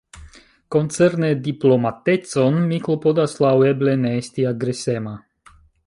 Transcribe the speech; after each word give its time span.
Koncerne 0.75 1.29
diplomatecon, 1.49 2.59
mi 2.71 2.81
klopodas, 2.87 3.39
laŭeble, 3.47 3.97
ne 4.07 4.17
esti 4.23 4.49
agresema. 4.55 5.15